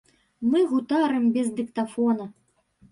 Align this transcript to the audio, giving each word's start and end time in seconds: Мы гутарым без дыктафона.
Мы 0.51 0.61
гутарым 0.71 1.29
без 1.37 1.47
дыктафона. 1.61 2.25